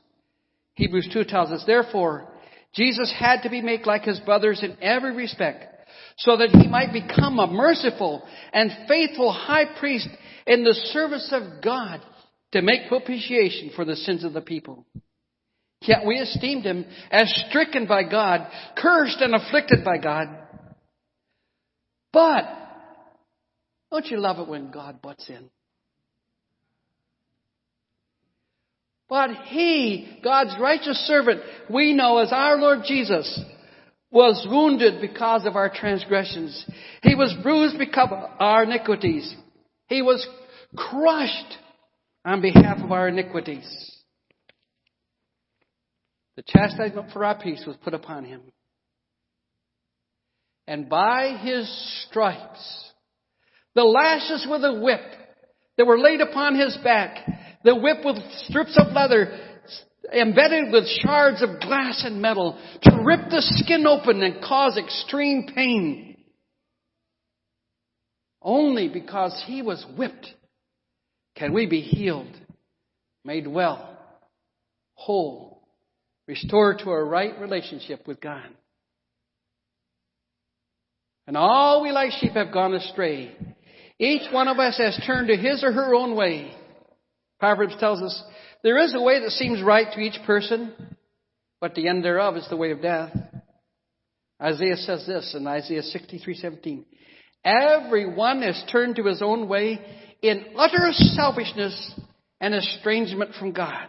Hebrews 0.75 1.11
2 1.13 1.25
tells 1.25 1.51
us, 1.51 1.63
therefore, 1.67 2.27
Jesus 2.75 3.13
had 3.17 3.43
to 3.43 3.51
be 3.51 3.61
made 3.61 3.87
like 3.87 4.03
his 4.03 4.21
brothers 4.21 4.63
in 4.63 4.77
every 4.81 5.15
respect, 5.15 5.67
so 6.17 6.37
that 6.39 6.51
he 6.51 6.69
might 6.69 6.93
become 6.93 7.39
a 7.39 7.47
merciful 7.47 8.23
and 8.53 8.71
faithful 8.89 9.33
high 9.33 9.79
priest 9.79 10.09
in 10.47 10.65
the 10.65 10.75
service 10.75 11.33
of 11.33 11.63
God 11.63 12.01
to 12.53 12.63
make 12.63 12.89
propitiation 12.89 13.71
for 13.75 13.85
the 13.85 13.97
sins 13.97 14.25
of 14.25 14.33
the 14.33 14.41
people. 14.41 14.85
Yet 15.83 16.05
we 16.07 16.17
esteemed 16.17 16.65
him 16.65 16.85
as 17.11 17.33
stricken 17.49 17.87
by 17.87 18.03
God, 18.03 18.47
cursed 18.77 19.21
and 19.21 19.35
afflicted 19.35 19.85
by 19.85 19.99
God. 19.99 20.29
But, 22.13 22.45
don't 23.91 24.07
you 24.07 24.19
love 24.19 24.39
it 24.39 24.49
when 24.49 24.71
God 24.71 25.01
butts 25.01 25.29
in? 25.29 25.49
But 29.09 29.31
he, 29.47 30.21
God's 30.23 30.55
righteous 30.61 30.99
servant, 31.07 31.41
we 31.69 31.95
know 31.95 32.19
as 32.19 32.33
our 32.33 32.59
Lord 32.59 32.81
Jesus, 32.85 33.41
was 34.11 34.47
wounded 34.49 35.01
because 35.01 35.47
of 35.47 35.57
our 35.57 35.69
transgressions. 35.73 36.65
He 37.03 37.15
was 37.15 37.35
bruised 37.43 37.79
because 37.79 38.09
of 38.11 38.31
our 38.39 38.65
iniquities. 38.65 39.35
He 39.89 40.03
was 40.03 40.27
crushed 40.77 41.59
on 42.25 42.41
behalf 42.41 42.79
of 42.83 42.93
our 42.93 43.09
iniquities. 43.09 43.67
The 46.37 46.43
chastisement 46.47 47.13
for 47.13 47.25
our 47.25 47.39
peace 47.39 47.65
was 47.67 47.77
put 47.83 47.95
upon 47.95 48.25
him. 48.25 48.43
And 50.67 50.89
by 50.89 51.39
his 51.43 51.69
stripes, 52.09 52.93
the 53.75 53.85
lashes 53.85 54.47
with 54.49 54.65
a 54.65 54.81
whip 54.81 55.01
that 55.77 55.87
were 55.87 55.99
laid 55.99 56.21
upon 56.21 56.59
his 56.59 56.77
back, 56.85 57.27
the 57.65 57.75
whip 57.75 57.99
with 58.05 58.17
strips 58.47 58.79
of 58.79 58.93
leather 58.93 59.39
embedded 60.13 60.73
with 60.73 60.89
shards 61.03 61.43
of 61.43 61.61
glass 61.61 62.03
and 62.05 62.21
metal 62.21 62.59
to 62.83 63.03
rip 63.05 63.31
the 63.31 63.43
skin 63.43 63.87
open 63.87 64.23
and 64.23 64.43
cause 64.43 64.77
extreme 64.77 65.47
pain. 65.55 66.17
Only 68.43 68.89
because 68.89 69.43
he 69.47 69.63
was 69.63 69.85
whipped 69.97 70.35
can 71.37 71.53
we 71.53 71.67
be 71.67 71.81
healed, 71.81 72.35
made 73.25 73.47
well, 73.47 73.99
whole, 74.95 75.63
restored 76.27 76.79
to 76.81 76.91
a 76.91 77.05
right 77.05 77.39
relationship 77.41 78.07
with 78.07 78.21
God. 78.21 78.49
And 81.27 81.37
all 81.37 81.83
we 81.83 81.93
like 81.93 82.13
sheep 82.13 82.33
have 82.33 82.53
gone 82.53 82.75
astray. 82.75 83.35
Each 83.99 84.33
one 84.33 84.49
of 84.49 84.59
us 84.59 84.79
has 84.79 85.01
turned 85.07 85.29
to 85.29 85.37
his 85.37 85.63
or 85.63 85.73
her 85.73 85.95
own 85.95 86.17
way. 86.17 86.53
Proverbs 87.39 87.77
tells 87.79 88.03
us, 88.03 88.23
there 88.63 88.79
is 88.79 88.95
a 88.95 89.01
way 89.01 89.21
that 89.21 89.31
seems 89.31 89.63
right 89.63 89.87
to 89.93 90.01
each 90.01 90.19
person, 90.27 90.75
but 91.61 91.75
the 91.75 91.89
end 91.89 92.05
thereof 92.05 92.37
is 92.37 92.47
the 92.49 92.57
way 92.57 92.71
of 92.73 92.83
death. 92.83 93.17
Isaiah 94.41 94.77
says 94.77 95.07
this 95.07 95.35
in 95.35 95.47
Isaiah 95.47 95.83
63:17. 95.83 96.85
Everyone 97.45 98.43
has 98.43 98.63
turned 98.71 98.97
to 98.97 99.05
his 99.05 99.23
own 99.23 99.49
way 99.49 99.81
in 100.23 100.45
utter 100.57 100.93
selfishness 100.93 101.95
and 102.41 102.55
estrangement 102.55 103.35
from 103.39 103.53
God. 103.53 103.89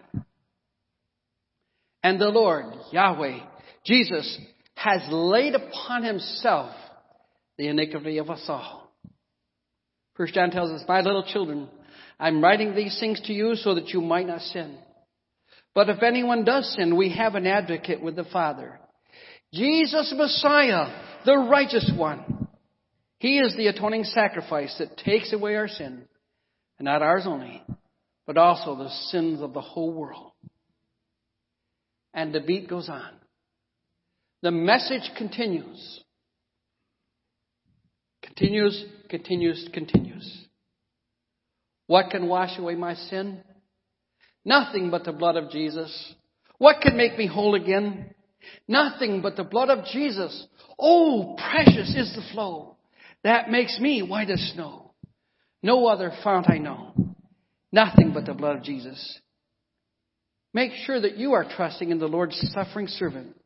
And 2.03 2.19
the 2.19 2.29
Lord, 2.29 2.65
Yahweh, 2.91 3.39
Jesus, 3.85 4.39
has 4.75 5.01
laid 5.09 5.55
upon 5.55 6.03
himself 6.03 6.73
the 7.57 7.67
iniquity 7.67 8.17
of 8.17 8.29
us 8.29 8.43
all. 8.47 8.91
First 10.15 10.33
John 10.33 10.51
tells 10.51 10.71
us, 10.71 10.83
My 10.87 11.01
little 11.01 11.23
children, 11.23 11.69
I'm 12.19 12.43
writing 12.43 12.75
these 12.75 12.97
things 12.99 13.21
to 13.21 13.33
you 13.33 13.55
so 13.55 13.75
that 13.75 13.89
you 13.89 14.01
might 14.01 14.27
not 14.27 14.41
sin. 14.41 14.77
But 15.73 15.89
if 15.89 16.03
anyone 16.03 16.43
does 16.43 16.75
sin, 16.75 16.97
we 16.97 17.15
have 17.15 17.35
an 17.35 17.47
advocate 17.47 18.01
with 18.01 18.15
the 18.15 18.25
Father. 18.25 18.79
Jesus 19.53 20.13
Messiah, 20.15 20.91
the 21.25 21.37
righteous 21.37 21.91
one. 21.95 22.47
He 23.19 23.39
is 23.39 23.55
the 23.55 23.67
atoning 23.67 24.03
sacrifice 24.05 24.75
that 24.79 24.97
takes 24.97 25.31
away 25.31 25.55
our 25.55 25.67
sin. 25.67 26.07
And 26.81 26.87
not 26.87 27.03
ours 27.03 27.25
only, 27.27 27.61
but 28.25 28.39
also 28.39 28.75
the 28.75 28.89
sins 29.11 29.39
of 29.39 29.53
the 29.53 29.61
whole 29.61 29.93
world. 29.93 30.31
And 32.11 32.33
the 32.33 32.39
beat 32.39 32.67
goes 32.67 32.89
on. 32.89 33.11
The 34.41 34.49
message 34.49 35.11
continues. 35.15 36.03
Continues, 38.23 38.83
continues, 39.11 39.69
continues. 39.71 40.47
What 41.85 42.09
can 42.09 42.27
wash 42.27 42.57
away 42.57 42.73
my 42.73 42.95
sin? 42.95 43.43
Nothing 44.43 44.89
but 44.89 45.03
the 45.03 45.11
blood 45.11 45.35
of 45.35 45.51
Jesus. 45.51 46.15
What 46.57 46.81
can 46.81 46.97
make 46.97 47.15
me 47.15 47.27
whole 47.27 47.53
again? 47.53 48.15
Nothing 48.67 49.21
but 49.21 49.35
the 49.35 49.43
blood 49.43 49.69
of 49.69 49.85
Jesus. 49.85 50.47
Oh, 50.79 51.37
precious 51.37 51.93
is 51.95 52.11
the 52.15 52.27
flow 52.33 52.77
that 53.23 53.51
makes 53.51 53.79
me 53.79 54.01
white 54.01 54.31
as 54.31 54.41
snow. 54.55 54.90
No 55.63 55.87
other 55.87 56.11
fount 56.23 56.49
I 56.49 56.57
know. 56.57 56.93
Nothing 57.71 58.11
but 58.13 58.25
the 58.25 58.33
blood 58.33 58.57
of 58.57 58.63
Jesus. 58.63 59.19
Make 60.53 60.71
sure 60.85 60.99
that 60.99 61.17
you 61.17 61.33
are 61.33 61.45
trusting 61.55 61.89
in 61.91 61.99
the 61.99 62.07
Lord's 62.07 62.37
suffering 62.53 62.87
servant, 62.87 63.39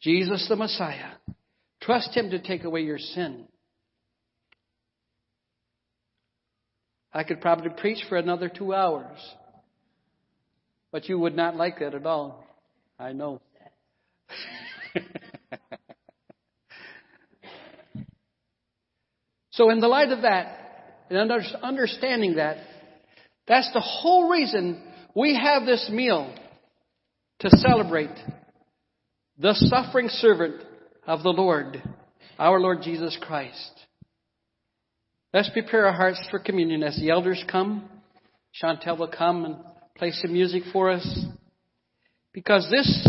Jesus 0.00 0.46
the 0.48 0.56
Messiah. 0.56 1.12
Trust 1.80 2.16
Him 2.16 2.30
to 2.30 2.40
take 2.40 2.64
away 2.64 2.80
your 2.80 2.98
sin. 2.98 3.46
I 7.12 7.24
could 7.24 7.40
probably 7.40 7.70
preach 7.70 8.04
for 8.08 8.16
another 8.16 8.48
two 8.48 8.74
hours. 8.74 9.18
But 10.90 11.08
you 11.08 11.18
would 11.18 11.36
not 11.36 11.56
like 11.56 11.78
that 11.80 11.94
at 11.94 12.06
all. 12.06 12.44
I 12.98 13.12
know. 13.12 13.40
so, 19.50 19.70
in 19.70 19.80
the 19.80 19.88
light 19.88 20.10
of 20.10 20.22
that, 20.22 20.61
and 21.12 21.30
understanding 21.62 22.36
that, 22.36 22.56
that's 23.46 23.70
the 23.72 23.80
whole 23.80 24.30
reason 24.30 24.82
we 25.14 25.36
have 25.36 25.66
this 25.66 25.90
meal 25.92 26.34
to 27.40 27.50
celebrate 27.50 28.10
the 29.38 29.54
suffering 29.54 30.08
servant 30.08 30.62
of 31.06 31.22
the 31.22 31.30
Lord, 31.30 31.82
our 32.38 32.60
Lord 32.60 32.78
Jesus 32.82 33.16
Christ. 33.20 33.70
Let's 35.34 35.50
prepare 35.50 35.86
our 35.86 35.92
hearts 35.92 36.24
for 36.30 36.38
communion 36.38 36.82
as 36.82 36.96
the 36.96 37.10
elders 37.10 37.42
come. 37.50 37.88
Chantel 38.62 38.98
will 38.98 39.08
come 39.08 39.44
and 39.44 39.56
play 39.96 40.12
some 40.12 40.32
music 40.32 40.62
for 40.72 40.90
us. 40.90 41.24
Because 42.32 42.68
this 42.70 43.08